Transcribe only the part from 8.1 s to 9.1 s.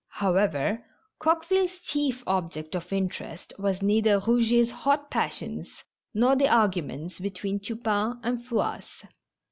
and Fouasse.